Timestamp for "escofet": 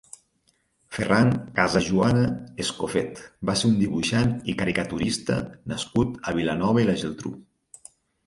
2.63-3.21